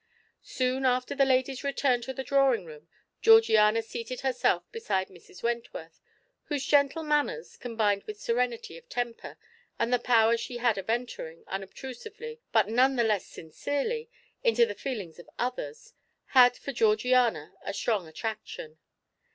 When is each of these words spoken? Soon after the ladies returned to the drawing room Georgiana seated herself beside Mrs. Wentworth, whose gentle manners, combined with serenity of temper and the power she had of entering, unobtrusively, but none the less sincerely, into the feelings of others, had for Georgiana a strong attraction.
Soon 0.41 0.83
after 0.83 1.13
the 1.13 1.25
ladies 1.25 1.63
returned 1.63 2.01
to 2.05 2.11
the 2.11 2.23
drawing 2.23 2.65
room 2.65 2.87
Georgiana 3.21 3.83
seated 3.83 4.21
herself 4.21 4.63
beside 4.71 5.09
Mrs. 5.09 5.43
Wentworth, 5.43 6.01
whose 6.45 6.65
gentle 6.65 7.03
manners, 7.03 7.55
combined 7.55 8.05
with 8.05 8.19
serenity 8.19 8.79
of 8.79 8.89
temper 8.89 9.37
and 9.77 9.93
the 9.93 9.99
power 9.99 10.37
she 10.37 10.57
had 10.57 10.79
of 10.79 10.89
entering, 10.89 11.43
unobtrusively, 11.45 12.39
but 12.51 12.67
none 12.67 12.95
the 12.95 13.03
less 13.03 13.27
sincerely, 13.27 14.09
into 14.43 14.65
the 14.65 14.73
feelings 14.73 15.19
of 15.19 15.29
others, 15.37 15.93
had 16.29 16.57
for 16.57 16.71
Georgiana 16.73 17.53
a 17.63 17.71
strong 17.71 18.07
attraction. 18.07 18.79